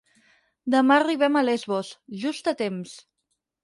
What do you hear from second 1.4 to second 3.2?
Lesbos, just a temps.